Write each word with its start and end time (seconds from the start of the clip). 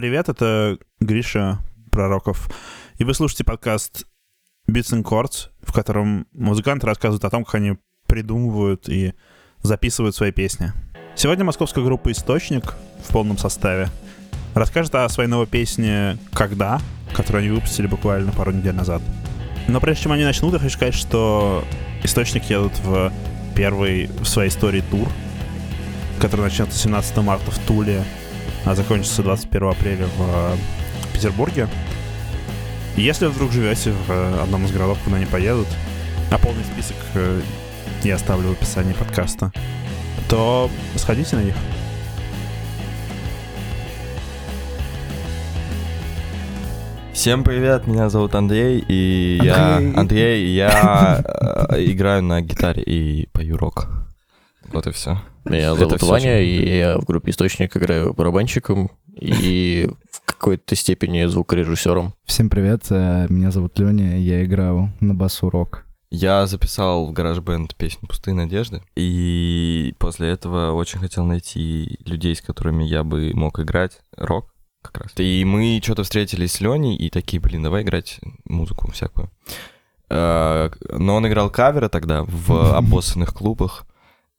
Привет, 0.00 0.30
это 0.30 0.78
Гриша 1.00 1.58
Пророков. 1.92 2.48
И 2.96 3.04
вы 3.04 3.12
слушаете 3.12 3.44
подкаст 3.44 4.06
Beats 4.66 4.94
and 4.94 5.02
Chords, 5.02 5.50
в 5.60 5.74
котором 5.74 6.26
музыканты 6.32 6.86
рассказывают 6.86 7.22
о 7.26 7.28
том, 7.28 7.44
как 7.44 7.56
они 7.56 7.76
придумывают 8.06 8.88
и 8.88 9.12
записывают 9.60 10.16
свои 10.16 10.32
песни. 10.32 10.72
Сегодня 11.16 11.44
московская 11.44 11.84
группа 11.84 12.10
«Источник» 12.12 12.76
в 13.06 13.12
полном 13.12 13.36
составе 13.36 13.90
расскажет 14.54 14.94
о 14.94 15.06
своей 15.10 15.28
новой 15.28 15.46
песне 15.46 16.16
«Когда», 16.32 16.80
которую 17.12 17.42
они 17.42 17.50
выпустили 17.50 17.86
буквально 17.86 18.32
пару 18.32 18.52
недель 18.52 18.74
назад. 18.74 19.02
Но 19.68 19.80
прежде 19.80 20.04
чем 20.04 20.12
они 20.12 20.24
начнут, 20.24 20.54
я 20.54 20.60
хочу 20.60 20.76
сказать, 20.76 20.94
что 20.94 21.62
«Источник» 22.04 22.44
едут 22.44 22.72
в 22.78 23.12
первый 23.54 24.06
в 24.06 24.24
своей 24.24 24.48
истории 24.48 24.80
тур, 24.80 25.10
который 26.22 26.40
начнется 26.40 26.78
17 26.78 27.18
марта 27.18 27.50
в 27.50 27.58
Туле, 27.66 28.02
а 28.64 28.74
закончится 28.74 29.22
21 29.22 29.68
апреля 29.68 30.06
в 30.06 30.20
э, 30.20 30.56
Петербурге. 31.12 31.68
Если 32.96 33.26
вы 33.26 33.32
вдруг 33.32 33.52
живете 33.52 33.92
в 33.92 34.10
э, 34.10 34.42
одном 34.42 34.66
из 34.66 34.72
городов, 34.72 34.98
куда 35.04 35.16
они 35.16 35.26
поедут, 35.26 35.68
а 36.30 36.38
полный 36.38 36.64
список 36.64 36.96
э, 37.14 37.40
я 38.02 38.16
оставлю 38.16 38.48
в 38.48 38.52
описании 38.52 38.92
подкаста, 38.92 39.52
то 40.28 40.70
сходите 40.96 41.36
на 41.36 41.42
них. 41.42 41.54
Всем 47.12 47.44
привет, 47.44 47.86
меня 47.86 48.08
зовут 48.08 48.34
Андрей, 48.34 48.82
и 48.88 49.38
Андрей. 49.40 49.46
я 49.46 50.00
Андрей, 50.00 50.46
и 50.46 50.54
я 50.54 51.22
играю 51.76 52.22
на 52.22 52.40
гитаре 52.40 52.82
и 52.82 53.28
пою 53.32 53.58
рок. 53.58 54.09
Вот 54.72 54.86
и 54.86 54.92
все. 54.92 55.18
Меня 55.44 55.74
зовут 55.74 56.02
Ваня, 56.02 56.40
и 56.40 56.78
я 56.78 56.98
в 56.98 57.04
группе 57.04 57.30
«Источник» 57.32 57.76
играю 57.76 58.14
барабанщиком 58.14 58.90
и 59.18 59.90
в 60.12 60.20
какой-то 60.24 60.76
степени 60.76 61.24
звукорежиссером. 61.24 62.14
Всем 62.24 62.48
привет, 62.48 62.84
э, 62.90 63.26
меня 63.28 63.50
зовут 63.50 63.78
Леня, 63.78 64.20
я 64.20 64.44
играю 64.44 64.92
на 65.00 65.14
басу 65.14 65.50
рок. 65.50 65.86
Я 66.10 66.46
записал 66.46 67.06
в 67.06 67.12
гараж-бенд 67.12 67.74
песню 67.74 68.06
«Пустые 68.06 68.34
надежды», 68.34 68.82
и 68.94 69.94
после 69.98 70.28
этого 70.28 70.72
очень 70.72 71.00
хотел 71.00 71.24
найти 71.24 71.98
людей, 72.04 72.36
с 72.36 72.40
которыми 72.40 72.84
я 72.84 73.02
бы 73.02 73.32
мог 73.34 73.58
играть 73.58 74.00
рок 74.16 74.54
как 74.82 74.98
раз. 75.02 75.12
И 75.16 75.44
мы 75.44 75.80
что-то 75.82 76.04
встретились 76.04 76.52
с 76.52 76.60
Леней 76.60 76.94
и 76.96 77.10
такие, 77.10 77.40
блин, 77.40 77.64
давай 77.64 77.82
играть 77.82 78.20
музыку 78.44 78.90
всякую. 78.92 79.30
Э, 80.08 80.70
Но 80.90 81.16
он 81.16 81.26
играл 81.26 81.50
каверы 81.50 81.88
тогда 81.88 82.22
в 82.24 82.74
обоссанных 82.76 83.34
клубах, 83.34 83.84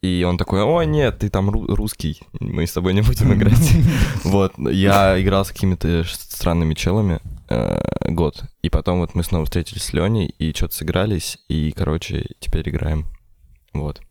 и 0.01 0.23
он 0.27 0.37
такой, 0.37 0.63
о, 0.63 0.81
нет, 0.83 1.19
ты 1.19 1.29
там 1.29 1.49
ру- 1.49 1.73
русский, 1.75 2.19
мы 2.39 2.65
с 2.65 2.73
тобой 2.73 2.93
не 2.93 3.01
будем 3.01 3.33
играть. 3.35 3.73
Вот, 4.23 4.53
я 4.57 5.21
играл 5.21 5.45
с 5.45 5.49
какими-то 5.49 6.03
странными 6.07 6.73
челами 6.73 7.19
э, 7.49 7.81
год, 8.09 8.43
и 8.61 8.69
потом 8.69 8.99
вот 8.99 9.13
мы 9.13 9.23
снова 9.23 9.45
встретились 9.45 9.83
с 9.83 9.93
Леней 9.93 10.33
и 10.39 10.53
что-то 10.53 10.75
сыгрались, 10.75 11.37
и, 11.47 11.71
короче, 11.71 12.25
теперь 12.39 12.67
играем. 12.69 13.05
Вот. 13.73 14.01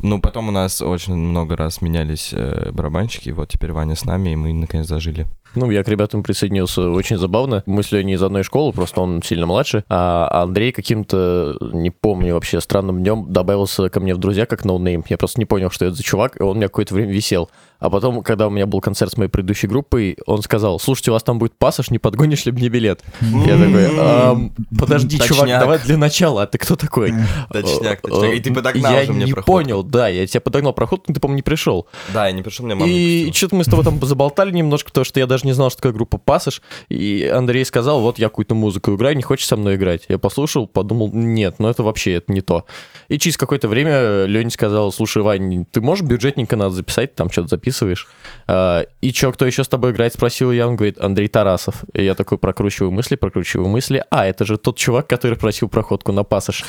Ну, 0.00 0.20
потом 0.20 0.48
у 0.48 0.52
нас 0.52 0.82
очень 0.82 1.14
много 1.14 1.56
раз 1.56 1.80
менялись 1.80 2.30
э, 2.32 2.70
барабанщики, 2.72 3.30
вот 3.30 3.48
теперь 3.50 3.72
Ваня 3.72 3.94
с 3.94 4.04
нами, 4.04 4.30
и 4.30 4.36
мы 4.36 4.52
наконец 4.52 4.86
зажили. 4.86 5.26
Ну, 5.54 5.70
я 5.70 5.82
к 5.84 5.88
ребятам 5.88 6.22
присоединился 6.22 6.88
очень 6.90 7.16
забавно. 7.18 7.62
Мы 7.66 7.82
с 7.82 7.92
Леней 7.92 8.14
из 8.14 8.22
одной 8.22 8.42
школы, 8.42 8.72
просто 8.72 9.00
он 9.00 9.22
сильно 9.22 9.46
младше. 9.46 9.84
А 9.88 10.42
Андрей 10.42 10.72
каким-то, 10.72 11.56
не 11.72 11.90
помню 11.90 12.34
вообще, 12.34 12.60
странным 12.60 13.00
днем 13.02 13.26
добавился 13.32 13.88
ко 13.88 14.00
мне 14.00 14.14
в 14.14 14.18
друзья 14.18 14.46
как 14.46 14.64
no-name. 14.64 15.04
Я 15.08 15.18
просто 15.18 15.40
не 15.40 15.44
понял, 15.46 15.70
что 15.70 15.84
это 15.86 15.94
за 15.94 16.02
чувак, 16.02 16.38
и 16.40 16.42
он 16.42 16.50
у 16.50 16.54
меня 16.54 16.68
какое-то 16.68 16.94
время 16.94 17.12
висел. 17.12 17.50
А 17.80 17.90
потом, 17.90 18.22
когда 18.22 18.46
у 18.46 18.50
меня 18.50 18.66
был 18.66 18.80
концерт 18.80 19.12
с 19.12 19.16
моей 19.18 19.28
предыдущей 19.28 19.66
группой, 19.66 20.16
он 20.26 20.40
сказал, 20.42 20.78
слушайте, 20.80 21.10
у 21.10 21.14
вас 21.14 21.22
там 21.22 21.38
будет 21.38 21.58
пассаж, 21.58 21.90
не 21.90 21.98
подгонишь 21.98 22.46
ли 22.46 22.52
мне 22.52 22.68
билет? 22.68 23.02
Я 23.20 23.58
такой, 23.58 23.88
«Ам, 23.98 24.52
подожди, 24.78 25.18
чувак, 25.18 25.48
давай 25.48 25.78
для 25.80 25.98
начала, 25.98 26.42
а 26.44 26.46
ты 26.46 26.56
кто 26.56 26.76
такой? 26.76 27.12
Точняк, 27.52 27.98
Э, 28.04 28.08
точняк. 28.08 28.34
И 28.34 28.40
ты 28.40 28.54
подогнал 28.54 28.92
я 28.92 29.04
же 29.04 29.12
мне 29.12 29.26
не 29.26 29.34
понял, 29.34 29.82
да, 29.82 30.08
я 30.08 30.26
тебя 30.26 30.40
подогнал 30.40 30.72
проход, 30.72 31.08
но 31.08 31.14
ты, 31.14 31.20
по-моему, 31.20 31.36
не 31.36 31.42
пришел. 31.42 31.86
Да, 32.14 32.26
я 32.26 32.32
не 32.32 32.42
пришел, 32.42 32.64
мне 32.64 32.74
мама 32.74 32.90
И 32.90 33.30
что-то 33.32 33.56
мы 33.56 33.64
с 33.64 33.66
тобой 33.66 33.84
там 33.84 34.00
заболтали 34.00 34.50
немножко, 34.52 34.88
потому 34.88 35.04
что 35.04 35.20
я 35.20 35.26
даже 35.26 35.43
не 35.44 35.52
знал, 35.52 35.70
что 35.70 35.78
такое 35.78 35.92
группа 35.92 36.18
Пассаж. 36.18 36.62
И 36.88 37.24
Андрей 37.24 37.64
сказал, 37.64 38.00
вот 38.00 38.18
я 38.18 38.28
какую-то 38.28 38.54
музыку 38.54 38.94
играю, 38.94 39.16
не 39.16 39.22
хочешь 39.22 39.46
со 39.46 39.56
мной 39.56 39.76
играть? 39.76 40.02
Я 40.08 40.18
послушал, 40.18 40.66
подумал, 40.66 41.10
нет, 41.12 41.56
ну 41.58 41.68
это 41.68 41.82
вообще 41.82 42.14
это 42.14 42.32
не 42.32 42.40
то. 42.40 42.64
И 43.08 43.18
через 43.18 43.36
какое-то 43.36 43.68
время 43.68 44.24
Леня 44.24 44.50
сказал, 44.50 44.92
слушай, 44.92 45.22
Вань, 45.22 45.64
ты 45.66 45.80
можешь 45.80 46.04
бюджетненько 46.04 46.56
надо 46.56 46.74
записать, 46.74 47.14
там 47.14 47.30
что-то 47.30 47.48
записываешь? 47.48 48.08
А, 48.46 48.84
И 49.00 49.12
чё, 49.12 49.32
кто 49.32 49.46
еще 49.46 49.64
с 49.64 49.68
тобой 49.68 49.92
играет, 49.92 50.14
спросил 50.14 50.52
я, 50.52 50.66
он 50.68 50.76
говорит, 50.76 50.98
Андрей 51.00 51.28
Тарасов. 51.28 51.84
И 51.92 52.04
я 52.04 52.14
такой 52.14 52.38
прокручиваю 52.38 52.90
мысли, 52.90 53.16
прокручиваю 53.16 53.68
мысли. 53.68 54.04
А, 54.10 54.26
это 54.26 54.44
же 54.44 54.56
тот 54.58 54.76
чувак, 54.78 55.06
который 55.06 55.36
просил 55.38 55.68
проходку 55.68 56.12
на 56.12 56.24
пассаж. 56.24 56.64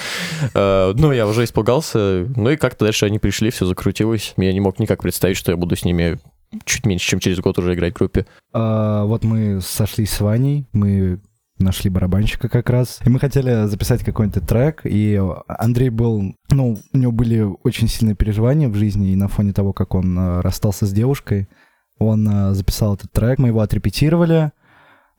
А, 0.53 0.94
Ну, 0.94 1.12
я 1.12 1.28
уже 1.28 1.44
испугался. 1.44 2.28
Ну 2.36 2.50
и 2.50 2.56
как-то 2.57 2.86
дальше 2.86 3.06
они 3.06 3.19
пришли, 3.19 3.50
все 3.50 3.66
закрутилось. 3.66 4.34
Я 4.38 4.53
не 4.53 4.59
мог 4.59 4.80
никак 4.80 5.02
представить, 5.02 5.38
что 5.38 5.52
я 5.52 5.57
буду 5.57 5.75
с 5.75 5.84
ними 5.86 6.19
чуть 6.63 6.85
меньше, 6.85 7.07
чем 7.07 7.19
через 7.19 7.39
год 7.39 7.57
уже 7.59 7.73
играть 7.73 7.93
в 7.93 7.97
группе. 7.97 8.25
А, 8.53 9.05
вот 9.05 9.23
мы 9.23 9.59
сошлись 9.61 10.11
с 10.11 10.21
Ваней, 10.21 10.67
мы 10.71 11.19
нашли 11.57 11.89
барабанщика 11.89 12.49
как 12.49 12.69
раз, 12.69 12.99
и 13.05 13.09
мы 13.09 13.19
хотели 13.19 13.66
записать 13.67 14.03
какой-то 14.03 14.41
трек, 14.41 14.81
и 14.83 15.21
Андрей 15.47 15.89
был, 15.89 16.35
ну, 16.51 16.77
у 16.91 16.97
него 16.97 17.11
были 17.11 17.41
очень 17.63 17.88
сильные 17.88 18.15
переживания 18.15 18.67
в 18.67 18.75
жизни, 18.75 19.11
и 19.11 19.15
на 19.15 19.27
фоне 19.27 19.53
того, 19.53 19.71
как 19.71 19.95
он 19.95 20.17
э, 20.17 20.41
расстался 20.41 20.85
с 20.85 20.91
девушкой, 20.91 21.47
он 21.97 22.27
э, 22.27 22.53
записал 22.53 22.95
этот 22.95 23.11
трек, 23.11 23.39
мы 23.39 23.49
его 23.49 23.61
отрепетировали, 23.61 24.51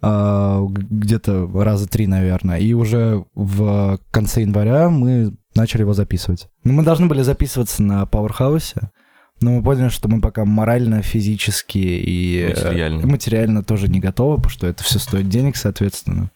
а, 0.02 0.62
где-то 0.68 1.50
раза 1.54 1.88
три, 1.88 2.06
наверное, 2.06 2.58
и 2.58 2.74
уже 2.74 3.24
в 3.34 3.98
конце 4.10 4.42
января 4.42 4.90
мы 4.90 5.34
начали 5.54 5.82
его 5.82 5.94
записывать. 5.94 6.48
Ну, 6.64 6.74
мы 6.74 6.84
должны 6.84 7.06
были 7.06 7.22
записываться 7.22 7.82
на 7.82 8.04
Пауэрхаусе, 8.04 8.90
но 9.40 9.50
мы 9.52 9.62
поняли, 9.62 9.88
что 9.88 10.08
мы 10.08 10.20
пока 10.20 10.44
морально, 10.44 11.02
физически 11.02 11.78
и 11.78 12.40
э, 12.40 12.48
Материально. 12.48 13.06
материально 13.06 13.62
тоже 13.62 13.88
не 13.88 14.00
готовы, 14.00 14.36
потому 14.36 14.50
что 14.50 14.66
это 14.66 14.82
все 14.82 14.98
стоит 14.98 15.28
денег, 15.28 15.56
соответственно. 15.56 16.30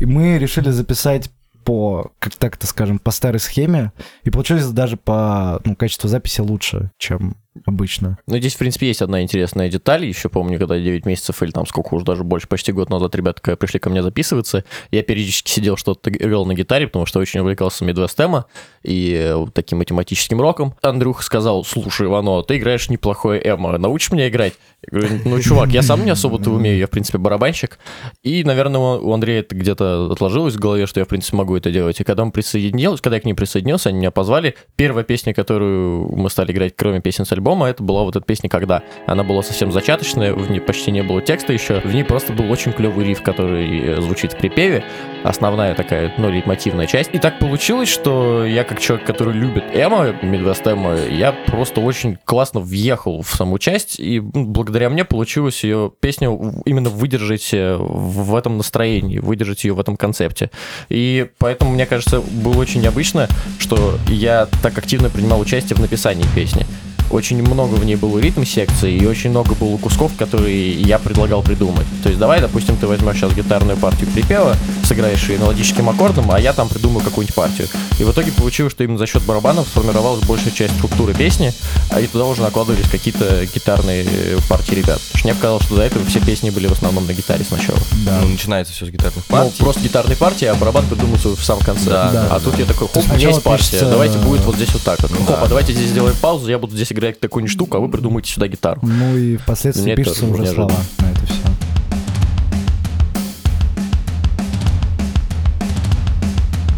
И 0.00 0.06
мы 0.06 0.38
решили 0.38 0.70
записать 0.70 1.30
по, 1.64 2.12
как 2.18 2.36
так 2.36 2.56
это 2.56 2.66
скажем, 2.66 2.98
по 2.98 3.10
старой 3.10 3.38
схеме, 3.38 3.92
и 4.24 4.30
получилось 4.30 4.66
даже 4.66 4.96
по 4.96 5.60
ну, 5.64 5.76
качеству 5.76 6.08
записи 6.08 6.40
лучше, 6.40 6.90
чем 6.98 7.36
обычно. 7.66 8.18
Ну, 8.26 8.38
здесь, 8.38 8.54
в 8.54 8.58
принципе, 8.58 8.86
есть 8.88 9.02
одна 9.02 9.22
интересная 9.22 9.68
деталь. 9.68 10.04
Еще 10.04 10.28
помню, 10.28 10.58
когда 10.58 10.78
9 10.78 11.06
месяцев 11.06 11.42
или 11.42 11.50
там 11.50 11.66
сколько 11.66 11.94
уж 11.94 12.02
даже 12.02 12.24
больше, 12.24 12.48
почти 12.48 12.72
год 12.72 12.90
назад 12.90 13.14
ребята 13.14 13.56
пришли 13.56 13.78
ко 13.78 13.90
мне 13.90 14.02
записываться, 14.02 14.64
я 14.90 15.02
периодически 15.02 15.50
сидел 15.50 15.76
что-то 15.76 16.10
играл 16.10 16.46
на 16.46 16.54
гитаре, 16.54 16.86
потому 16.86 17.06
что 17.06 17.20
очень 17.20 17.40
увлекался 17.40 17.84
мидвестема 17.84 18.46
и 18.82 19.14
э, 19.18 19.46
таким 19.52 19.78
математическим 19.78 20.40
роком. 20.40 20.74
Андрюха 20.82 21.22
сказал, 21.22 21.64
слушай, 21.64 22.06
Ивано, 22.06 22.42
ты 22.42 22.56
играешь 22.56 22.88
неплохое 22.88 23.40
эмо, 23.44 23.76
научишь 23.78 24.12
меня 24.12 24.28
играть? 24.28 24.54
Я 24.90 24.98
говорю, 24.98 25.20
ну, 25.24 25.40
чувак, 25.40 25.70
я 25.70 25.82
сам 25.82 26.04
не 26.04 26.10
особо-то 26.10 26.50
умею, 26.50 26.76
я, 26.76 26.86
в 26.88 26.90
принципе, 26.90 27.18
барабанщик. 27.18 27.78
И, 28.24 28.42
наверное, 28.42 28.80
у 28.80 29.12
Андрея 29.12 29.40
это 29.40 29.54
где-то 29.54 30.10
отложилось 30.10 30.54
в 30.54 30.58
голове, 30.58 30.86
что 30.86 30.98
я, 30.98 31.06
в 31.06 31.08
принципе, 31.08 31.36
могу 31.36 31.56
это 31.56 31.70
делать. 31.70 32.00
И 32.00 32.04
когда 32.04 32.24
мы 32.24 32.32
присоединились, 32.32 33.00
когда 33.00 33.16
я 33.16 33.20
к 33.20 33.24
ним 33.24 33.36
присоединился, 33.36 33.90
они 33.90 33.98
меня 33.98 34.10
позвали. 34.10 34.56
Первая 34.74 35.04
песня, 35.04 35.34
которую 35.34 36.12
мы 36.16 36.28
стали 36.30 36.50
играть, 36.50 36.74
кроме 36.76 37.00
песен 37.00 37.24
с 37.24 37.32
альбома, 37.32 37.68
это 37.68 37.82
была 37.82 38.02
вот 38.02 38.16
эта 38.16 38.26
песня 38.26 38.50
«Когда». 38.50 38.82
Она 39.06 39.22
была 39.22 39.42
совсем 39.42 39.70
зачаточная, 39.70 40.34
в 40.34 40.50
ней 40.50 40.60
почти 40.60 40.90
не 40.90 41.02
было 41.02 41.22
текста 41.22 41.52
еще. 41.52 41.80
В 41.80 41.94
ней 41.94 42.04
просто 42.04 42.32
был 42.32 42.50
очень 42.50 42.72
клевый 42.72 43.06
риф, 43.06 43.22
который 43.22 43.80
э, 43.80 44.00
звучит 44.00 44.32
в 44.32 44.38
припеве. 44.38 44.84
Основная 45.22 45.76
такая, 45.76 46.12
ну, 46.18 46.28
лейтмотивная 46.28 46.86
часть. 46.86 47.10
И 47.12 47.18
так 47.18 47.38
получилось, 47.38 47.88
что 47.88 48.44
я, 48.44 48.64
как 48.64 48.80
человек, 48.80 49.06
который 49.06 49.34
любит 49.34 49.64
эмо, 49.72 50.12
мидвест 50.22 50.66
эмо, 50.66 50.96
я 50.96 51.32
просто 51.32 51.80
очень 51.80 52.18
классно 52.24 52.58
въехал 52.58 53.22
в 53.22 53.28
саму 53.28 53.58
часть, 53.58 54.00
и 54.00 54.20
ну, 54.20 54.46
благодаря 54.72 54.88
мне 54.88 55.04
получилось 55.04 55.64
ее 55.64 55.92
песню 56.00 56.62
именно 56.64 56.88
выдержать 56.88 57.52
э, 57.52 57.76
в 57.78 58.34
этом 58.34 58.56
настроении, 58.56 59.18
выдержать 59.18 59.64
ее 59.64 59.74
в 59.74 59.80
этом 59.80 59.98
концепте. 59.98 60.50
И 60.88 61.28
поэтому, 61.36 61.72
мне 61.72 61.84
кажется, 61.84 62.22
было 62.22 62.56
очень 62.56 62.80
необычно, 62.80 63.28
что 63.58 63.98
я 64.08 64.48
так 64.62 64.78
активно 64.78 65.10
принимал 65.10 65.40
участие 65.40 65.76
в 65.76 65.80
написании 65.80 66.24
песни. 66.34 66.64
Очень 67.10 67.42
много 67.42 67.74
в 67.74 67.84
ней 67.84 67.96
было 67.96 68.18
ритм 68.18 68.44
секции 68.44 68.94
и 68.96 69.06
очень 69.06 69.30
много 69.30 69.54
было 69.54 69.76
кусков, 69.76 70.12
которые 70.16 70.72
я 70.80 70.98
предлагал 70.98 71.42
придумать. 71.42 71.86
То 72.02 72.08
есть 72.08 72.18
давай, 72.18 72.40
допустим, 72.40 72.76
ты 72.76 72.86
возьмешь 72.86 73.16
сейчас 73.16 73.34
гитарную 73.34 73.76
партию 73.76 74.08
припева, 74.10 74.56
сыграешь 74.84 75.28
ее 75.28 75.38
мелодическим 75.38 75.88
аккордом, 75.88 76.30
а 76.30 76.40
я 76.40 76.52
там 76.52 76.68
придумаю 76.68 77.04
какую-нибудь 77.04 77.34
партию. 77.34 77.68
И 77.98 78.04
в 78.04 78.10
итоге 78.12 78.32
получилось, 78.32 78.72
что 78.72 78.82
именно 78.84 78.98
за 78.98 79.06
счет 79.06 79.22
барабанов 79.24 79.66
сформировалась 79.68 80.24
большая 80.24 80.52
часть 80.52 80.74
структуры 80.76 81.12
песни, 81.14 81.52
а 81.90 82.00
и 82.00 82.06
туда 82.06 82.24
уже 82.24 82.40
накладывались 82.42 82.88
какие-то 82.88 83.46
гитарные 83.52 84.04
э, 84.06 84.38
партии 84.48 84.74
ребят. 84.74 84.98
Потому 85.00 85.18
что 85.18 85.26
мне 85.28 85.34
показалось, 85.34 85.64
что 85.64 85.76
до 85.76 85.82
этого 85.82 86.04
все 86.06 86.20
песни 86.20 86.50
были 86.50 86.66
в 86.66 86.72
основном 86.72 87.06
на 87.06 87.12
гитаре 87.12 87.44
сначала. 87.44 87.78
Да. 88.06 88.20
Ну, 88.22 88.28
начинается 88.28 88.72
все 88.72 88.86
с 88.86 88.90
гитарных 88.90 89.24
Ну, 89.28 89.36
партий. 89.36 89.58
просто 89.58 89.80
гитарные 89.82 90.16
партии, 90.16 90.46
а 90.46 90.54
барабан 90.54 90.86
придумался 90.86 91.28
в 91.36 91.44
самом 91.44 91.62
конце. 91.62 91.90
Да, 91.90 92.10
да, 92.10 92.26
а 92.30 92.40
тут 92.40 92.58
я 92.58 92.64
такой, 92.64 92.88
хоп, 92.88 93.04
у 93.10 93.14
меня 93.14 93.28
есть 93.28 93.42
партия, 93.42 93.64
пишется- 93.70 93.90
давайте 93.90 94.18
будет 94.18 94.40
вот 94.44 94.56
здесь 94.56 94.72
вот 94.72 94.82
так 94.82 95.00
вот. 95.02 95.10
Ну 95.10 95.18
Хоп, 95.26 95.36
да. 95.36 95.42
а 95.42 95.46
давайте 95.48 95.72
здесь 95.72 95.90
сделаем 95.90 96.16
паузу, 96.20 96.48
я 96.48 96.58
буду 96.58 96.74
здесь 96.74 96.91
научились 96.92 96.98
играть 96.98 97.20
такую 97.20 97.48
штуку, 97.48 97.76
а 97.76 97.80
вы 97.80 97.88
придумаете 97.88 98.32
сюда 98.32 98.48
гитару. 98.48 98.80
Ну 98.82 99.16
и 99.16 99.36
впоследствии 99.36 99.84
Мне 99.84 99.96
пишутся 99.96 100.26
уже 100.26 100.46
слова 100.46 100.74
на 100.98 101.10
это 101.10 101.26
все. 101.26 101.34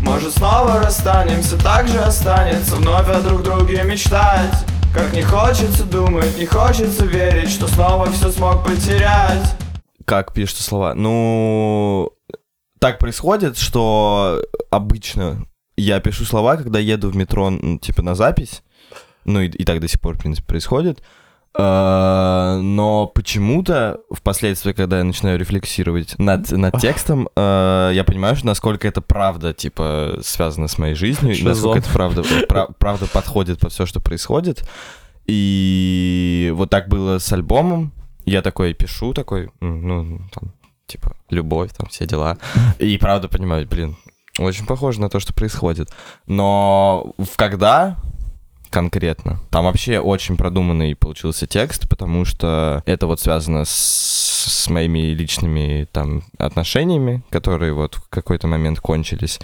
Может 0.00 0.32
снова 0.34 0.80
расстанемся, 0.80 1.56
так 1.62 1.88
же 1.88 1.98
останется 1.98 2.76
Вновь 2.76 3.08
о 3.08 3.20
друг 3.20 3.42
друге 3.42 3.82
мечтать 3.84 4.54
Как 4.92 5.12
не 5.14 5.22
хочется 5.22 5.84
думать, 5.84 6.38
не 6.38 6.44
хочется 6.44 7.06
верить 7.06 7.50
Что 7.50 7.66
снова 7.68 8.12
все 8.12 8.30
смог 8.30 8.64
потерять 8.64 9.56
Как 10.04 10.34
пишутся 10.34 10.62
слова? 10.62 10.94
Ну, 10.94 12.10
так 12.78 12.98
происходит, 12.98 13.56
что 13.56 14.42
обычно 14.70 15.46
я 15.76 16.00
пишу 16.00 16.24
слова, 16.24 16.56
когда 16.56 16.78
еду 16.78 17.10
в 17.10 17.16
метро, 17.16 17.50
типа, 17.80 18.02
на 18.02 18.14
запись, 18.14 18.62
ну, 19.24 19.40
и, 19.40 19.48
и 19.48 19.64
так 19.64 19.80
до 19.80 19.88
сих 19.88 20.00
пор, 20.00 20.16
в 20.16 20.20
принципе, 20.20 20.46
происходит. 20.46 21.02
Э, 21.56 22.58
Но 22.60 23.06
почему-то 23.06 24.00
впоследствии, 24.10 24.72
когда 24.72 24.98
я 24.98 25.04
начинаю 25.04 25.38
рефлексировать 25.38 26.18
над, 26.18 26.50
над 26.50 26.80
текстом, 26.80 27.28
э, 27.36 27.92
я 27.94 28.04
понимаю, 28.04 28.36
что 28.36 28.46
насколько 28.46 28.88
это 28.88 29.00
правда, 29.00 29.52
типа, 29.52 30.18
связано 30.22 30.68
с 30.68 30.78
моей 30.78 30.94
жизнью, 30.94 31.32
и 31.32 31.36
Шизо. 31.36 31.48
насколько 31.48 31.78
это 31.78 31.90
правда, 31.90 32.22
пра- 32.48 32.68
правда 32.78 33.06
подходит 33.06 33.60
по 33.60 33.68
все, 33.68 33.86
что 33.86 34.00
происходит. 34.00 34.68
И 35.26 36.52
вот 36.54 36.70
так 36.70 36.88
было 36.88 37.18
с 37.18 37.32
альбомом. 37.32 37.92
Я 38.26 38.42
такой 38.42 38.72
пишу, 38.74 39.12
такой, 39.12 39.50
ну, 39.60 40.20
там, 40.32 40.52
типа, 40.86 41.16
любовь, 41.30 41.70
там, 41.76 41.88
все 41.88 42.06
дела. 42.06 42.38
И 42.78 42.96
правда 42.98 43.28
понимаю, 43.28 43.66
блин, 43.68 43.96
очень 44.38 44.66
похоже 44.66 45.00
на 45.00 45.08
то, 45.08 45.20
что 45.20 45.32
происходит. 45.34 45.90
Но 46.26 47.14
когда 47.36 47.96
конкретно. 48.74 49.38
Там 49.50 49.66
вообще 49.66 50.00
очень 50.00 50.36
продуманный 50.36 50.96
получился 50.96 51.46
текст, 51.46 51.88
потому 51.88 52.24
что 52.24 52.82
это 52.86 53.06
вот 53.06 53.20
связано 53.20 53.64
с, 53.64 53.70
с 53.70 54.68
моими 54.68 55.14
личными 55.14 55.86
там 55.92 56.24
отношениями, 56.38 57.22
которые 57.30 57.72
вот 57.72 57.94
в 57.94 58.08
какой-то 58.08 58.48
момент 58.48 58.80
кончились. 58.80 59.38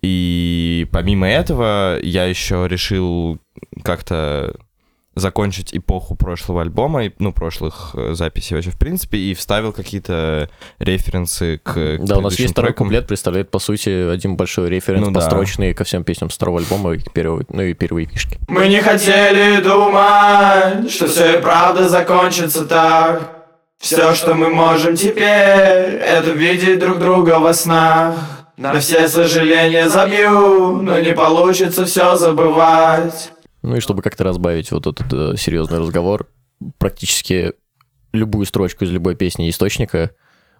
И 0.00 0.88
помимо 0.92 1.28
этого 1.28 1.98
я 2.00 2.24
еще 2.24 2.66
решил 2.68 3.38
как-то 3.84 4.56
закончить 5.16 5.74
эпоху 5.74 6.14
прошлого 6.14 6.62
альбома, 6.62 7.04
и, 7.06 7.12
ну, 7.18 7.32
прошлых 7.32 7.90
э, 7.94 8.14
записей 8.14 8.54
вообще 8.54 8.70
в 8.70 8.78
принципе, 8.78 9.18
и 9.18 9.34
вставил 9.34 9.72
какие-то 9.72 10.48
референсы 10.78 11.58
к, 11.58 11.72
к 11.72 11.74
Да, 11.74 12.18
у 12.18 12.20
нас 12.20 12.34
предыдущим 12.34 12.42
есть 12.44 12.52
второй 12.52 12.70
трекам. 12.70 12.86
куплет, 12.86 13.06
представляет, 13.08 13.50
по 13.50 13.58
сути, 13.58 14.08
один 14.10 14.36
большой 14.36 14.68
референс, 14.70 15.04
Ну 15.06 15.12
да. 15.12 15.20
построчный 15.20 15.74
ко 15.74 15.84
всем 15.84 16.04
песням 16.04 16.28
второго 16.28 16.60
альбома, 16.60 16.92
и 16.94 16.98
к 16.98 17.12
первой, 17.12 17.44
ну 17.48 17.62
и 17.62 17.74
первой 17.74 18.06
фишки. 18.06 18.38
Мы 18.48 18.68
не 18.68 18.80
хотели 18.80 19.60
думать, 19.60 20.90
что 20.90 21.06
все 21.08 21.38
и 21.38 21.42
правда 21.42 21.88
закончится 21.88 22.64
так. 22.64 23.36
Все, 23.78 24.14
что 24.14 24.34
мы 24.34 24.50
можем 24.50 24.94
теперь, 24.94 25.24
это 25.24 26.30
видеть 26.30 26.78
друг 26.78 26.98
друга 26.98 27.38
во 27.38 27.52
снах. 27.54 28.14
На 28.58 28.78
все 28.78 29.08
сожаления 29.08 29.88
забью, 29.88 30.82
но 30.82 31.00
не 31.00 31.14
получится 31.14 31.86
все 31.86 32.14
забывать. 32.16 33.32
Ну 33.62 33.76
и 33.76 33.80
чтобы 33.80 34.02
как-то 34.02 34.24
разбавить 34.24 34.70
вот 34.72 34.86
этот 34.86 35.12
э, 35.12 35.36
серьезный 35.36 35.78
разговор, 35.78 36.28
практически 36.78 37.54
любую 38.12 38.46
строчку 38.46 38.84
из 38.84 38.90
любой 38.90 39.14
песни 39.14 39.48
источника 39.48 40.12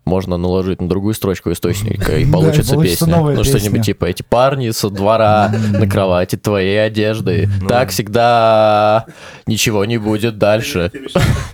можно 0.04 0.36
наложить 0.36 0.80
на 0.80 0.88
другую 0.88 1.14
строчку 1.14 1.52
источника, 1.52 2.16
и 2.18 2.30
получится 2.30 2.80
песня. 2.80 3.16
Ну, 3.16 3.44
что-нибудь 3.44 3.84
типа 3.84 4.06
«Эти 4.06 4.22
парни 4.22 4.70
со 4.70 4.90
двора 4.90 5.52
на 5.72 5.88
кровати 5.88 6.36
твоей 6.36 6.84
одежды». 6.84 7.48
Ну. 7.60 7.68
Так 7.68 7.90
всегда 7.90 9.06
ничего 9.46 9.84
не 9.84 9.98
будет 9.98 10.38
дальше. 10.38 10.90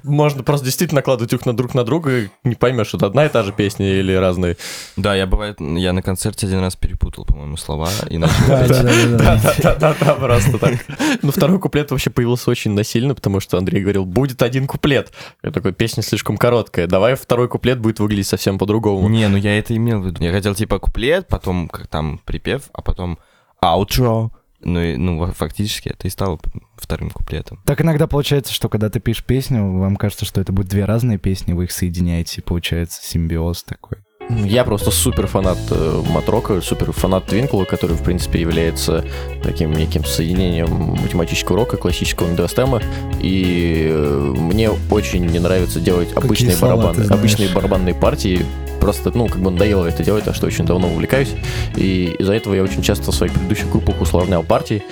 Можно 0.02 0.42
просто 0.42 0.66
действительно 0.66 0.98
накладывать 0.98 1.32
их 1.32 1.44
на 1.44 1.56
друг 1.56 1.74
на 1.74 1.84
друга, 1.84 2.18
и 2.18 2.28
не 2.44 2.54
поймешь, 2.54 2.94
это 2.94 3.06
одна 3.06 3.26
и 3.26 3.28
та 3.28 3.42
же 3.42 3.52
песня 3.52 3.98
или 3.98 4.12
разные. 4.12 4.56
Да, 4.96 5.14
я 5.14 5.26
бывает, 5.26 5.60
я 5.60 5.92
на 5.92 6.02
концерте 6.02 6.46
один 6.46 6.60
раз 6.60 6.76
перепутал, 6.76 7.24
по-моему, 7.24 7.56
слова 7.56 7.88
и 8.08 8.18
начал. 8.18 8.34
Да-да-да, 8.46 9.94
просто 10.14 10.58
так. 10.58 10.74
Ну, 11.22 11.32
второй 11.32 11.58
куплет 11.58 11.90
вообще 11.90 12.10
появился 12.10 12.50
очень 12.50 12.72
насильно, 12.72 13.14
потому 13.14 13.40
что 13.40 13.58
Андрей 13.58 13.82
говорил, 13.82 14.04
будет 14.04 14.42
один 14.42 14.66
куплет. 14.66 15.12
Я 15.42 15.50
такой, 15.50 15.72
песня 15.72 16.02
слишком 16.02 16.36
короткая, 16.36 16.86
давай 16.86 17.14
второй 17.14 17.48
куплет 17.48 17.78
будет 17.78 18.00
выглядеть 18.00 18.26
совсем 18.36 18.58
по-другому. 18.58 19.08
Не, 19.08 19.28
ну 19.28 19.36
я 19.36 19.58
это 19.58 19.76
имел 19.76 20.00
в 20.00 20.06
виду. 20.06 20.22
Я 20.22 20.32
хотел 20.32 20.54
типа 20.54 20.78
куплет, 20.78 21.26
потом 21.28 21.68
как 21.68 21.86
там 21.88 22.20
припев, 22.24 22.70
а 22.72 22.82
потом 22.82 23.18
аутро. 23.60 24.30
Ну, 24.60 24.80
и, 24.80 24.96
ну, 24.96 25.24
фактически 25.32 25.90
это 25.90 26.08
и 26.08 26.10
стало 26.10 26.40
вторым 26.76 27.10
куплетом. 27.10 27.62
Так 27.66 27.82
иногда 27.82 28.06
получается, 28.06 28.52
что 28.52 28.68
когда 28.68 28.88
ты 28.88 29.00
пишешь 29.00 29.24
песню, 29.24 29.78
вам 29.78 29.96
кажется, 29.96 30.24
что 30.24 30.40
это 30.40 30.52
будут 30.52 30.70
две 30.70 30.84
разные 30.84 31.18
песни, 31.18 31.52
вы 31.52 31.64
их 31.64 31.72
соединяете, 31.72 32.40
и 32.40 32.44
получается 32.44 33.00
симбиоз 33.04 33.62
такой. 33.64 33.98
Я 34.28 34.64
просто 34.64 34.90
супер 34.90 35.26
фанат 35.26 35.58
э, 35.70 36.02
Матрока, 36.10 36.60
супер 36.60 36.90
фанат 36.92 37.26
Твинкла, 37.26 37.64
который, 37.64 37.96
в 37.96 38.02
принципе, 38.02 38.40
является 38.40 39.04
таким 39.42 39.72
неким 39.72 40.04
соединением 40.04 40.96
математического 41.00 41.58
рока, 41.58 41.76
классического 41.76 42.28
мидостема. 42.28 42.82
И 43.20 43.86
э, 43.88 44.34
мне 44.36 44.70
очень 44.90 45.26
не 45.26 45.38
нравится 45.38 45.78
делать 45.78 46.12
обычные 46.14 46.56
барабаны, 46.56 47.04
обычные 47.04 47.48
барабанные 47.50 47.94
партии. 47.94 48.44
Просто, 48.80 49.10
ну, 49.14 49.28
как 49.28 49.38
бы 49.38 49.50
надоело 49.50 49.86
это 49.86 50.02
делать, 50.02 50.26
а 50.26 50.34
что 50.34 50.46
очень 50.46 50.66
давно 50.66 50.88
увлекаюсь. 50.88 51.30
И 51.76 52.16
из-за 52.18 52.34
этого 52.34 52.54
я 52.54 52.62
очень 52.62 52.82
часто 52.82 53.12
в 53.12 53.14
своих 53.14 53.32
предыдущих 53.32 53.70
группах 53.70 54.00
усложнял 54.00 54.42
партии. 54.42 54.82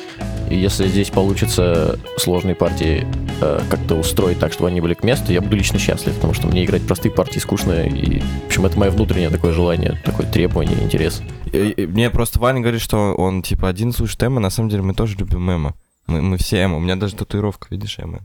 И 0.48 0.56
если 0.56 0.86
здесь 0.86 1.10
получится 1.10 1.98
сложные 2.18 2.54
партии 2.54 3.06
э, 3.44 3.60
как-то 3.70 3.94
устроить 3.96 4.38
так, 4.38 4.52
чтобы 4.52 4.68
они 4.68 4.80
были 4.80 4.94
к 4.94 5.04
месту, 5.04 5.32
я 5.32 5.40
буду 5.40 5.56
лично 5.56 5.78
счастлив, 5.78 6.14
потому 6.14 6.34
что 6.34 6.46
мне 6.48 6.64
играть 6.64 6.86
простые 6.86 7.12
партии 7.12 7.38
скучно. 7.38 7.84
И, 7.86 8.20
в 8.20 8.46
общем, 8.46 8.66
это 8.66 8.78
мое 8.78 8.90
внутреннее 8.90 9.30
такое 9.30 9.52
желание, 9.52 10.00
такое 10.04 10.26
требование, 10.30 10.82
интерес. 10.82 11.22
И- 11.52 11.70
и 11.70 11.86
Мне 11.86 12.10
просто 12.10 12.38
Ваня 12.40 12.60
говорит, 12.60 12.80
что 12.80 13.14
он 13.14 13.42
типа 13.42 13.68
один 13.68 13.92
слушает 13.92 14.22
эмо, 14.24 14.40
на 14.40 14.50
самом 14.50 14.68
деле 14.70 14.82
мы 14.82 14.94
тоже 14.94 15.16
любим 15.16 15.50
эмо. 15.50 15.74
Мы, 16.06 16.20
мы 16.22 16.36
все 16.38 16.64
эмо. 16.64 16.76
У 16.76 16.80
меня 16.80 16.96
даже 16.96 17.14
татуировка, 17.16 17.68
видишь, 17.70 17.98
эмо. 17.98 18.20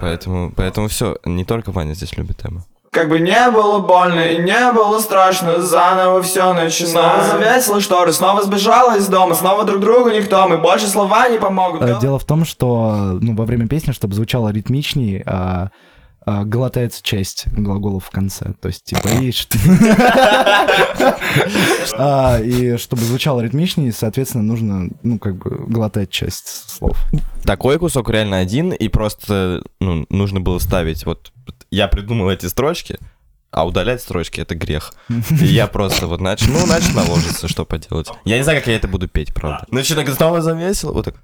Поэтому, 0.00 0.52
поэтому 0.54 0.88
все, 0.88 1.16
не 1.24 1.44
только 1.44 1.70
Ваня 1.72 1.94
здесь 1.94 2.16
любит 2.16 2.44
эмо. 2.44 2.64
Как 2.94 3.08
бы 3.08 3.18
не 3.18 3.50
было 3.50 3.80
больно 3.80 4.20
и 4.20 4.38
не 4.38 4.72
было 4.72 5.00
страшно, 5.00 5.60
заново 5.60 6.22
все 6.22 6.52
начинаем. 6.52 7.24
Снова 7.24 7.24
завесила 7.24 7.80
шторы, 7.80 8.12
снова 8.12 8.42
сбежала 8.44 8.96
из 8.96 9.08
дома, 9.08 9.34
снова 9.34 9.64
друг 9.64 9.80
другу 9.80 10.10
никто, 10.10 10.46
мы 10.46 10.58
больше 10.58 10.86
слова 10.86 11.28
не 11.28 11.38
помогут. 11.38 11.82
Э, 11.82 11.98
Дело 12.00 12.20
в 12.20 12.24
том, 12.24 12.44
что 12.44 13.18
ну, 13.20 13.34
во 13.34 13.44
время 13.46 13.66
песни, 13.66 13.90
чтобы 13.90 14.14
звучало 14.14 14.50
ритмичнее, 14.50 15.24
а, 16.26 16.44
глотается 16.44 17.02
часть 17.02 17.46
глаголов 17.48 18.06
в 18.06 18.10
конце. 18.10 18.54
То 18.60 18.68
есть, 18.68 18.84
типа, 18.84 19.08
и... 19.08 19.30
ш- 19.30 19.46
А, 21.96 22.38
И 22.40 22.76
чтобы 22.76 23.02
звучало 23.02 23.40
ритмичнее, 23.40 23.92
соответственно, 23.92 24.44
нужно, 24.44 24.88
ну, 25.02 25.18
как 25.18 25.36
бы, 25.36 25.64
глотать 25.66 26.10
часть 26.10 26.70
слов. 26.70 26.96
Такой 27.44 27.78
кусок 27.78 28.10
реально 28.10 28.38
один, 28.38 28.72
и 28.72 28.88
просто 28.88 29.62
ну, 29.80 30.06
нужно 30.08 30.40
было 30.40 30.58
ставить 30.58 31.04
вот... 31.06 31.32
Я 31.70 31.88
придумал 31.88 32.30
эти 32.30 32.46
строчки, 32.46 32.98
а 33.50 33.66
удалять 33.66 34.00
строчки— 34.00 34.40
это 34.42 34.54
грех. 34.54 34.94
И 35.30 35.44
я 35.46 35.66
просто 35.66 36.06
вот 36.06 36.20
начал, 36.20 36.48
ну, 36.52 36.66
начал 36.66 36.94
наложиться, 36.94 37.48
что 37.48 37.64
поделать. 37.64 38.08
Я 38.24 38.36
не 38.38 38.44
знаю, 38.44 38.58
как 38.60 38.68
я 38.68 38.76
это 38.76 38.88
буду 38.88 39.08
петь, 39.08 39.34
правда. 39.34 39.64
Ну, 39.70 39.82
что, 39.82 39.94
так 39.96 40.08
снова 40.10 40.40
завесил, 40.40 40.92
вот 40.92 41.04
так. 41.06 41.14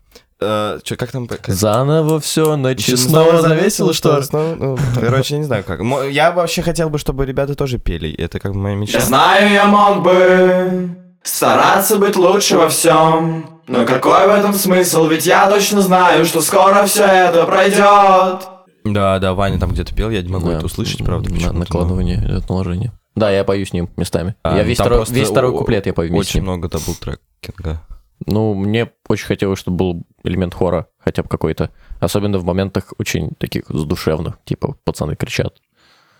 Что, 0.40 0.96
как 0.96 1.10
там... 1.12 1.26
как- 1.26 1.46
Заново 1.48 2.18
все 2.18 2.56
начи... 2.56 2.92
Чё, 2.92 2.96
Снова 2.96 3.42
завесило, 3.42 3.92
что 3.92 4.16
ли? 4.16 4.22
Снова, 4.22 4.54
ну, 4.54 4.78
короче, 4.98 5.34
я 5.34 5.38
не 5.38 5.44
знаю 5.44 5.64
как. 5.64 5.80
Я 6.10 6.32
вообще 6.32 6.62
хотел 6.62 6.88
бы, 6.88 6.98
чтобы 6.98 7.26
ребята 7.26 7.54
тоже 7.54 7.78
пели. 7.78 8.10
Это 8.14 8.38
как 8.40 8.52
бы 8.54 8.58
моя 8.58 8.74
Я 8.74 8.80
мечта. 8.80 9.00
знаю, 9.00 9.52
я 9.52 9.66
мог 9.66 10.02
бы 10.02 10.96
стараться 11.22 11.96
быть 11.98 12.16
лучше 12.16 12.56
во 12.56 12.68
всем. 12.70 13.60
Но 13.68 13.84
какой 13.84 14.26
в 14.26 14.30
этом 14.30 14.54
смысл? 14.54 15.06
Ведь 15.06 15.26
я 15.26 15.46
точно 15.48 15.82
знаю, 15.82 16.24
что 16.24 16.40
скоро 16.40 16.84
все 16.86 17.04
это 17.04 17.44
пройдет. 17.44 18.48
Да, 18.84 19.18
да, 19.18 19.34
Ваня 19.34 19.58
там 19.60 19.72
где-то 19.72 19.94
пел, 19.94 20.08
я 20.10 20.22
не 20.22 20.28
могу 20.32 20.48
Да, 20.48 20.56
это 20.56 20.66
услышать, 20.66 21.04
правда, 21.04 21.28
на- 21.28 21.34
почему-то. 21.34 21.52
но- 21.54 21.60
Накладывание, 21.60 22.16
идет 22.24 22.48
наложение. 22.48 22.92
Да, 23.14 23.30
я 23.30 23.44
пою 23.44 23.66
с 23.66 23.72
ним 23.74 23.90
местами. 23.98 24.34
А, 24.42 24.56
я 24.56 24.62
ну, 24.62 24.68
весь 24.68 24.78
второй, 24.78 25.04
весь 25.10 25.28
второй 25.28 25.52
куплет 25.52 25.84
я 25.84 25.92
пою 25.92 26.10
вместе 26.10 26.32
с 26.32 26.34
Очень 26.36 26.42
много 26.42 26.68
double-tracking 26.68 27.65
а. 27.65 27.78
Ну, 28.26 28.54
мне 28.54 28.90
очень 29.08 29.26
хотелось, 29.26 29.58
чтобы 29.58 29.76
был 29.76 30.06
элемент 30.24 30.54
хора, 30.54 30.88
хотя 30.98 31.22
бы 31.22 31.28
какой-то. 31.28 31.70
Особенно 32.00 32.38
в 32.38 32.44
моментах 32.44 32.92
очень 32.98 33.30
таких 33.36 33.64
задушевных, 33.68 34.38
типа 34.44 34.76
пацаны 34.84 35.16
кричат. 35.16 35.56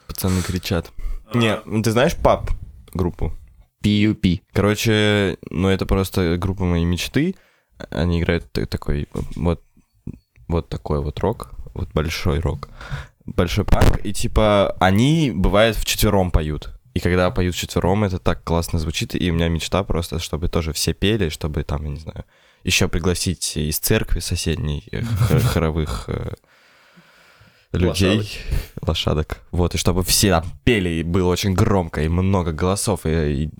Пацаны 0.06 0.42
кричат. 0.42 0.90
Не, 1.34 1.56
ты 1.82 1.90
знаешь 1.90 2.16
пап 2.16 2.50
группу? 2.92 3.32
PUP. 3.82 4.40
Короче, 4.52 5.38
ну 5.50 5.68
это 5.68 5.86
просто 5.86 6.36
группа 6.38 6.64
моей 6.64 6.84
мечты. 6.84 7.34
Они 7.90 8.20
играют 8.20 8.50
такой 8.52 9.08
вот 9.36 9.62
вот 10.48 10.68
такой 10.68 11.00
вот 11.00 11.18
рок, 11.20 11.52
вот 11.74 11.90
большой 11.92 12.40
рок, 12.40 12.68
большой 13.24 13.64
панк, 13.64 14.04
и 14.04 14.12
типа 14.12 14.76
они 14.80 15.32
бывает 15.34 15.76
в 15.76 15.84
четвером 15.84 16.30
поют. 16.30 16.70
И 17.00 17.02
когда 17.02 17.30
поют 17.30 17.54
четвером, 17.54 18.04
это 18.04 18.18
так 18.18 18.44
классно 18.44 18.78
звучит, 18.78 19.14
и 19.14 19.30
у 19.30 19.34
меня 19.34 19.48
мечта 19.48 19.82
просто, 19.84 20.18
чтобы 20.18 20.48
тоже 20.48 20.74
все 20.74 20.92
пели, 20.92 21.30
чтобы 21.30 21.64
там, 21.64 21.82
я 21.84 21.88
не 21.92 21.98
знаю, 21.98 22.24
еще 22.62 22.88
пригласить 22.88 23.56
из 23.56 23.78
церкви 23.78 24.20
соседней 24.20 24.84
э, 24.92 25.00
хор- 25.02 25.40
хоровых 25.52 26.04
э, 26.08 26.32
людей, 27.72 28.30
лошадок. 28.86 29.38
Вот, 29.50 29.74
и 29.74 29.78
чтобы 29.78 30.02
все 30.04 30.28
там 30.30 30.44
пели, 30.64 30.90
и 30.90 31.02
было 31.02 31.28
очень 31.30 31.54
громко, 31.54 32.02
и 32.02 32.08
много 32.08 32.52
голосов, 32.52 33.06
и, 33.06 33.44
и 33.44 33.50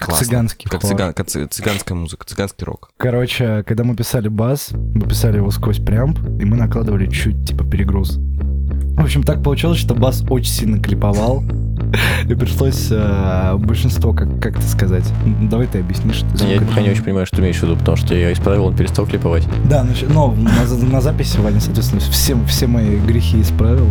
Классно. 0.00 0.24
цыганский 0.26 0.68
Как, 0.68 0.82
хор. 0.82 0.90
цыган- 0.90 1.12
как 1.14 1.28
цы- 1.28 1.46
цыганская 1.46 1.96
музыка, 1.96 2.24
цыганский 2.26 2.64
рок. 2.64 2.90
Короче, 2.96 3.62
когда 3.62 3.84
мы 3.84 3.94
писали 3.94 4.26
бас, 4.26 4.70
мы 4.72 5.06
писали 5.08 5.36
его 5.36 5.52
сквозь 5.52 5.78
прямп, 5.78 6.18
и 6.40 6.44
мы 6.44 6.56
накладывали 6.56 7.06
чуть, 7.08 7.46
типа, 7.46 7.62
перегруз. 7.64 8.16
В 8.16 9.00
общем, 9.04 9.22
так 9.22 9.42
получилось, 9.44 9.78
что 9.78 9.94
бас 9.94 10.24
очень 10.28 10.50
сильно 10.52 10.82
клиповал, 10.82 11.44
и 12.28 12.34
пришлось 12.34 12.88
э, 12.90 13.54
большинство, 13.58 14.12
как, 14.12 14.40
как 14.40 14.56
это 14.58 14.66
сказать, 14.66 15.04
давай 15.42 15.66
ты 15.66 15.80
объяснишь. 15.80 16.22
ты 16.38 16.44
Я 16.46 16.60
пока 16.60 16.80
не 16.80 16.90
очень 16.90 17.02
понимаю, 17.04 17.26
что 17.26 17.36
ты 17.36 17.42
имеешь 17.42 17.56
в 17.58 17.62
виду, 17.62 17.76
потому 17.76 17.96
что 17.96 18.14
я 18.14 18.32
исправил, 18.32 18.66
он 18.66 18.76
перестал 18.76 19.06
клиповать. 19.06 19.46
Да, 19.68 19.84
нач- 19.84 20.10
но 20.12 20.32
на, 20.32 20.66
за- 20.66 20.84
на 20.84 21.00
записи 21.00 21.38
Ваня, 21.38 21.60
соответственно, 21.60 22.00
все, 22.00 22.36
все 22.48 22.66
мои 22.66 22.96
грехи 22.98 23.40
исправил. 23.40 23.86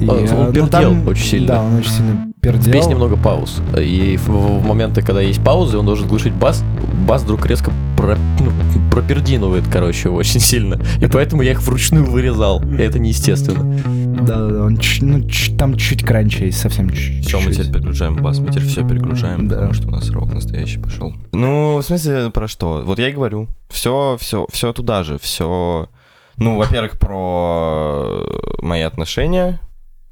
И, 0.00 0.08
Он- 0.08 0.16
он 0.18 0.24
э, 0.24 0.46
ну, 0.46 0.52
пердел 0.52 0.96
очень 1.08 1.24
сильно. 1.24 1.46
Да, 1.48 1.62
он 1.62 1.76
очень 1.76 1.90
сильно 1.90 2.26
пердел. 2.40 2.72
песне 2.72 2.96
много 2.96 3.16
пауз. 3.16 3.60
И 3.78 4.16
в, 4.16 4.28
в 4.60 4.66
моменты, 4.66 5.02
когда 5.02 5.20
есть 5.20 5.42
паузы, 5.44 5.78
он 5.78 5.86
должен 5.86 6.08
глушить 6.08 6.32
бас, 6.32 6.64
бас 7.06 7.22
вдруг 7.22 7.46
резко 7.46 7.70
про, 7.96 8.16
ну, 8.40 8.50
пропердинывает, 8.90 9.64
короче, 9.70 10.08
очень 10.08 10.40
сильно. 10.40 10.80
И 11.00 11.06
поэтому 11.06 11.42
я 11.42 11.52
их 11.52 11.62
вручную 11.62 12.04
вырезал. 12.10 12.60
И 12.62 12.82
это 12.82 12.98
неестественно. 12.98 13.78
Да, 14.26 14.36
да, 14.36 14.48
да, 14.48 14.62
он 14.64 14.76
чуть- 14.78 15.02
ну, 15.02 15.28
чуть- 15.28 15.56
там 15.58 15.76
чуть 15.76 16.04
кранча 16.04 16.44
есть, 16.44 16.58
совсем 16.60 16.90
чуть 16.90 17.26
Все, 17.26 17.40
мы 17.40 17.52
теперь 17.52 17.70
перегружаем 17.72 18.16
бас, 18.16 18.38
мы 18.38 18.48
теперь 18.50 18.64
все 18.66 18.86
перегружаем, 18.86 19.48
Да. 19.48 19.56
потому 19.56 19.72
что 19.74 19.88
у 19.88 19.90
нас 19.90 20.10
рок 20.10 20.32
настоящий 20.32 20.78
пошел. 20.80 21.14
Ну, 21.32 21.76
в 21.78 21.82
смысле, 21.82 22.30
про 22.30 22.48
что? 22.48 22.82
Вот 22.84 22.98
я 22.98 23.08
и 23.08 23.12
говорю. 23.12 23.48
Все, 23.68 24.16
все, 24.20 24.46
все 24.52 24.72
туда 24.72 25.02
же. 25.02 25.18
Все. 25.18 25.88
Ну, 26.36 26.56
во-первых, 26.56 26.98
про 26.98 28.24
мои 28.60 28.80
отношения 28.82 29.60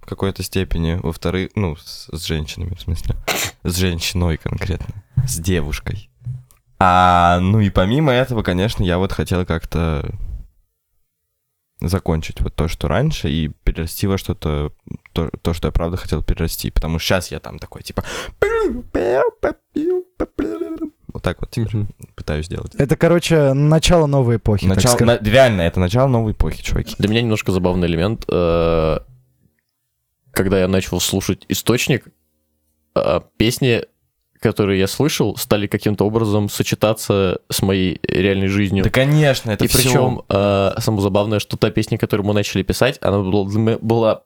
в 0.02 0.06
какой-то 0.06 0.42
степени. 0.42 0.98
Во-вторых, 1.02 1.50
ну, 1.54 1.76
с, 1.76 2.08
с 2.12 2.24
женщинами, 2.24 2.74
в 2.74 2.80
смысле. 2.80 3.16
С 3.64 3.76
женщиной 3.76 4.36
конкретно. 4.36 5.02
С 5.26 5.38
девушкой. 5.38 6.08
А, 6.78 7.38
ну 7.40 7.60
и 7.60 7.68
помимо 7.70 8.12
этого, 8.12 8.42
конечно, 8.42 8.82
я 8.82 8.98
вот 8.98 9.12
хотел 9.12 9.44
как-то 9.44 10.10
закончить 11.80 12.40
вот 12.40 12.54
то, 12.54 12.68
что 12.68 12.88
раньше, 12.88 13.30
и 13.30 13.48
перерасти 13.48 14.06
во 14.06 14.18
что-то, 14.18 14.72
то, 15.12 15.30
то, 15.42 15.54
что 15.54 15.68
я 15.68 15.72
правда 15.72 15.96
хотел 15.96 16.22
перерасти. 16.22 16.70
Потому 16.70 16.98
что 16.98 17.06
сейчас 17.08 17.30
я 17.30 17.40
там 17.40 17.58
такой, 17.58 17.82
типа... 17.82 18.04
Вот 21.12 21.22
так 21.22 21.40
вот 21.40 21.50
теперь 21.50 21.86
пытаюсь 22.14 22.46
сделать. 22.46 22.74
Это, 22.76 22.96
короче, 22.96 23.52
начало 23.52 24.06
новой 24.06 24.36
эпохи. 24.36 24.64
Начало, 24.66 24.96
на- 25.00 25.18
реально, 25.18 25.62
это 25.62 25.80
начало 25.80 26.06
новой 26.08 26.32
эпохи, 26.32 26.62
чуваки. 26.62 26.94
Для 26.98 27.08
меня 27.08 27.22
немножко 27.22 27.50
забавный 27.52 27.88
элемент. 27.88 28.24
э, 28.28 28.98
Когда 30.32 30.60
я 30.60 30.68
начал 30.68 31.00
слушать 31.00 31.44
источник, 31.48 32.06
э, 32.94 33.20
песни, 33.36 33.82
которые 34.40 34.80
я 34.80 34.86
слышал, 34.86 35.36
стали 35.36 35.66
каким-то 35.66 36.04
образом 36.06 36.48
сочетаться 36.48 37.40
с 37.50 37.62
моей 37.62 38.00
реальной 38.08 38.48
жизнью. 38.48 38.84
Да, 38.84 38.90
конечно, 38.90 39.50
это 39.50 39.64
и 39.64 39.68
всё- 39.68 39.78
причем 39.78 40.22
э, 40.28 40.72
самое 40.78 41.02
забавное, 41.02 41.38
что 41.38 41.56
та 41.56 41.70
песня, 41.70 41.98
которую 41.98 42.26
мы 42.26 42.34
начали 42.34 42.62
писать, 42.62 42.98
она 43.02 43.18
была, 43.20 43.48
для 43.48 43.78
была, 43.78 44.22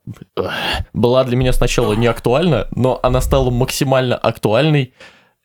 была 0.92 1.24
для 1.24 1.36
меня 1.36 1.52
сначала 1.52 1.94
не 1.94 2.06
актуальна, 2.06 2.68
но 2.74 3.00
она 3.02 3.20
стала 3.20 3.50
максимально 3.50 4.16
актуальной 4.16 4.94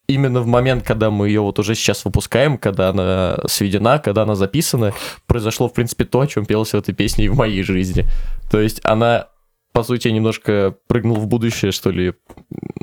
именно 0.07 0.41
в 0.41 0.47
момент, 0.47 0.83
когда 0.83 1.11
мы 1.11 1.27
ее 1.27 1.41
вот 1.41 1.59
уже 1.59 1.75
сейчас 1.75 2.03
выпускаем, 2.05 2.57
когда 2.57 2.89
она 2.89 3.37
сведена, 3.47 3.99
когда 3.99 4.23
она 4.23 4.33
записана, 4.35 4.93
произошло, 5.27 5.67
в 5.69 5.73
принципе, 5.73 6.03
то, 6.05 6.21
о 6.21 6.27
чем 6.27 6.45
пелось 6.45 6.71
в 6.71 6.75
этой 6.75 6.93
песне 6.95 7.25
и 7.25 7.29
в 7.29 7.35
моей 7.35 7.61
жизни. 7.61 8.05
То 8.51 8.59
есть 8.59 8.81
она, 8.83 9.27
по 9.71 9.83
сути, 9.83 10.07
немножко 10.07 10.75
прыгнула 10.87 11.19
в 11.19 11.27
будущее, 11.27 11.71
что 11.71 11.91
ли. 11.91 12.13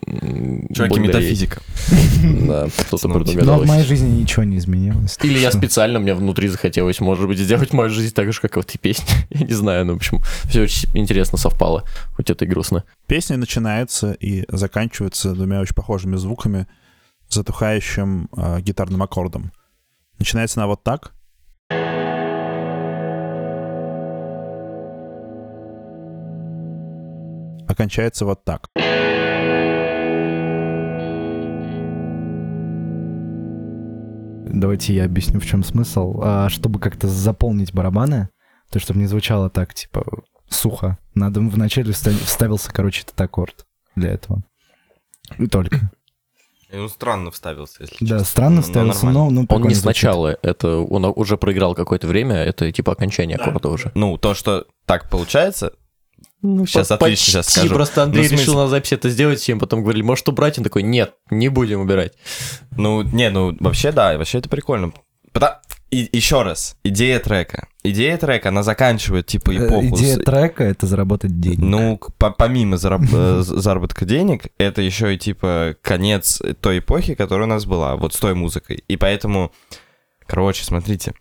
Чуваки, 0.06 1.00
метафизика. 1.00 1.60
Да, 2.46 2.68
что-то 2.68 3.08
Ну, 3.08 3.24
Но 3.44 3.58
в 3.58 3.66
моей 3.66 3.84
жизни 3.84 4.20
ничего 4.20 4.44
не 4.44 4.58
изменилось. 4.58 5.18
Или 5.22 5.38
я 5.38 5.50
специально, 5.50 5.98
мне 5.98 6.14
внутри 6.14 6.48
захотелось, 6.48 7.00
может 7.00 7.26
быть, 7.26 7.38
сделать 7.38 7.72
мою 7.72 7.90
жизнь 7.90 8.14
так 8.14 8.32
же, 8.32 8.40
как 8.40 8.56
в 8.56 8.60
этой 8.60 8.78
песне. 8.78 9.06
Я 9.30 9.46
не 9.46 9.52
знаю, 9.52 9.84
ну, 9.84 9.94
в 9.94 9.96
общем, 9.96 10.20
все 10.44 10.62
очень 10.62 10.88
интересно 10.94 11.38
совпало, 11.38 11.84
хоть 12.14 12.30
это 12.30 12.44
и 12.44 12.48
грустно. 12.48 12.84
Песня 13.06 13.36
начинается 13.36 14.12
и 14.12 14.44
заканчивается 14.48 15.32
двумя 15.32 15.60
очень 15.60 15.74
похожими 15.74 16.16
звуками, 16.16 16.66
затухающим 17.28 18.28
э, 18.36 18.60
гитарным 18.60 19.02
аккордом. 19.02 19.52
Начинается 20.18 20.60
она 20.60 20.68
вот 20.68 20.84
так. 20.84 21.12
Окончается 27.68 28.24
вот 28.24 28.44
так. 28.44 28.68
Давайте 34.60 34.94
я 34.94 35.04
объясню, 35.04 35.38
в 35.38 35.44
чем 35.46 35.62
смысл. 35.62 36.18
А, 36.22 36.48
чтобы 36.48 36.80
как-то 36.80 37.08
заполнить 37.08 37.72
барабаны, 37.74 38.30
то 38.70 38.78
чтобы 38.78 38.98
не 39.00 39.06
звучало 39.06 39.50
так, 39.50 39.74
типа, 39.74 40.04
сухо, 40.48 40.96
надо 41.14 41.40
вначале 41.40 41.90
вста- 41.92 42.24
вставился, 42.24 42.72
короче, 42.72 43.02
этот 43.02 43.20
аккорд 43.20 43.66
для 43.96 44.10
этого. 44.12 44.42
И 45.38 45.46
только. 45.46 45.90
Ну, 46.72 46.88
странно 46.88 47.30
вставился, 47.30 47.84
если 47.84 47.96
Да, 48.00 48.18
честно. 48.18 48.24
странно 48.24 48.56
Ну, 48.56 48.62
вставился, 48.62 49.04
нормально. 49.06 49.30
но 49.30 49.42
ну, 49.42 49.46
Он 49.48 49.62
не 49.62 49.68
звучит. 49.68 49.82
сначала, 49.82 50.36
это 50.42 50.78
он 50.78 51.04
уже 51.14 51.36
проиграл 51.36 51.76
какое-то 51.76 52.08
время, 52.08 52.34
это 52.34 52.72
типа 52.72 52.90
окончание 52.92 53.36
аккорда 53.36 53.68
уже. 53.68 53.92
Ну, 53.94 54.18
то, 54.18 54.34
что 54.34 54.66
так 54.84 55.08
получается, 55.08 55.72
Ну, 56.42 56.66
Щас 56.66 56.90
отлично, 56.90 57.32
щас 57.32 57.48
скажу. 57.48 57.74
Просто 57.74 58.02
Андрей 58.02 58.22
Ну, 58.22 58.28
смысле- 58.28 58.42
решил 58.44 58.54
на 58.56 58.68
записи 58.68 58.94
это 58.94 59.08
сделать, 59.10 59.40
всем 59.40 59.58
потом 59.58 59.82
говорили, 59.82 60.02
может 60.02 60.28
убрать? 60.28 60.58
Он 60.58 60.64
такой, 60.64 60.82
нет, 60.82 61.14
не 61.30 61.48
будем 61.48 61.80
убирать. 61.80 62.12
Ну, 62.76 63.02
не, 63.02 63.30
ну, 63.30 63.56
вообще, 63.60 63.90
да, 63.92 64.16
вообще 64.18 64.38
это 64.38 64.48
прикольно. 64.48 64.92
Пота- 65.32 65.60
И 65.90 66.08
еще 66.12 66.42
раз, 66.42 66.76
идея 66.84 67.18
трека. 67.20 67.68
Идея 67.84 68.16
трека, 68.16 68.48
она 68.48 68.62
заканчивает, 68.62 69.26
типа, 69.26 69.50
Э, 69.52 69.66
эпоху. 69.66 69.86
Идея 69.96 70.16
трека— 70.16 70.64
это 70.64 70.86
заработать 70.86 71.40
денег. 71.40 71.58
Ну, 71.60 72.00
по- 72.18 72.30
помимо 72.30 72.76
зараб- 72.76 73.08
э, 73.12 73.42
заработка 73.42 74.04
денег, 74.04 74.46
это 74.58 74.82
еще 74.82 75.14
и, 75.14 75.18
типа, 75.18 75.74
конец 75.82 76.42
той 76.60 76.78
эпохи, 76.78 77.14
которая 77.14 77.46
у 77.46 77.50
нас 77.50 77.64
была, 77.66 77.96
вот 77.96 78.14
с 78.14 78.18
той 78.18 78.34
музыкой. 78.34 78.82
И 78.88 78.96
поэтому, 78.96 79.52
короче, 80.26 80.64
смотрите. 80.64 81.12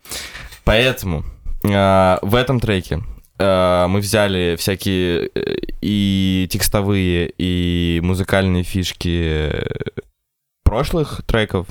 Поэтому 0.64 1.24
э, 1.64 2.18
в 2.22 2.34
этом 2.34 2.58
треке 2.60 3.02
мы 3.38 4.00
взяли 4.00 4.56
всякие 4.56 5.30
э, 5.34 5.56
и 5.82 6.48
текстовые, 6.50 7.32
и 7.36 8.00
музыкальные 8.02 8.62
фишки 8.62 9.50
э, 9.52 9.90
прошлых 10.64 11.22
треков, 11.26 11.68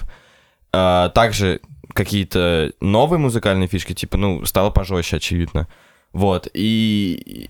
также 0.72 1.62
какие-то 1.94 2.74
новые 2.82 3.20
музыкальные 3.20 3.68
фишки, 3.68 3.94
типа, 3.94 4.18
ну, 4.18 4.46
стало 4.46 4.70
пожестче, 4.70 5.18
очевидно. 5.18 5.68
Вот, 6.12 6.48
и, 6.54 7.50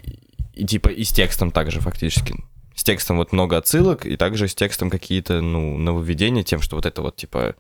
и, 0.53 0.65
типа 0.65 0.89
и 0.89 1.03
с 1.03 1.11
текстом 1.11 1.51
также 1.51 1.79
фактически. 1.79 2.35
С 2.75 2.83
текстом 2.83 3.17
вот 3.17 3.31
много 3.31 3.57
отсылок, 3.57 4.05
и 4.05 4.17
также 4.17 4.47
с 4.47 4.55
текстом 4.55 4.89
какие-то, 4.89 5.41
ну, 5.41 5.77
нововведения, 5.77 6.43
тем, 6.43 6.61
что 6.61 6.75
вот 6.75 6.85
это 6.85 7.01
вот, 7.01 7.15
типа, 7.15 7.55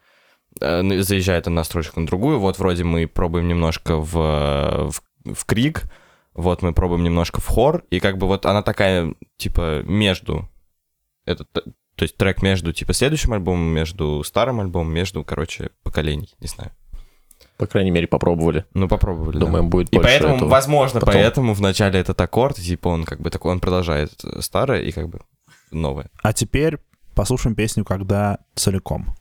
э, 0.61 1.01
заезжает 1.01 1.47
одна 1.47 1.63
строчка 1.63 1.99
на 1.99 2.05
другую. 2.05 2.39
Вот 2.39 2.59
вроде 2.59 2.83
мы 2.83 3.07
пробуем 3.07 3.47
немножко 3.47 3.97
в, 3.97 4.17
э, 4.17 4.89
в, 4.89 5.33
в 5.33 5.45
крик, 5.45 5.83
вот 6.35 6.61
мы 6.61 6.73
пробуем 6.73 7.03
немножко 7.03 7.41
в 7.41 7.47
хор, 7.47 7.83
и 7.89 7.99
как 7.99 8.17
бы 8.17 8.27
вот 8.27 8.45
она 8.45 8.61
такая, 8.61 9.13
типа, 9.37 9.81
между... 9.83 10.47
Это, 11.25 11.43
т- 11.45 11.61
то 11.95 12.03
есть 12.03 12.17
трек 12.17 12.41
между, 12.43 12.73
типа, 12.73 12.93
следующим 12.93 13.33
альбомом, 13.33 13.63
между 13.67 14.21
старым 14.23 14.59
альбомом, 14.59 14.93
между, 14.93 15.23
короче, 15.23 15.71
поколений, 15.83 16.35
не 16.39 16.47
знаю. 16.47 16.71
По 17.57 17.67
крайней 17.67 17.91
мере, 17.91 18.05
попробовали. 18.07 18.65
Ну, 18.73 18.87
попробовали, 18.87 19.39
да. 19.39 19.45
Думаем, 19.45 19.69
будет 19.69 19.89
И 19.93 19.97
поэтому, 19.97 20.35
этого. 20.35 20.49
возможно, 20.49 20.99
потом. 20.99 21.15
поэтому 21.15 21.53
в 21.53 21.61
начале 21.61 21.99
этот 21.99 22.19
аккорд, 22.19 22.57
типа, 22.57 22.89
он 22.89 23.05
как 23.05 23.21
бы 23.21 23.29
такой, 23.29 23.51
он 23.53 23.59
продолжает 23.61 24.11
старое 24.41 24.81
и 24.81 24.91
как 24.91 25.07
бы 25.09 25.21
новое. 25.71 26.09
А 26.21 26.33
теперь 26.33 26.77
послушаем 27.15 27.55
песню 27.55 27.85
«Когда 27.85 28.39
целиком». 28.55 29.15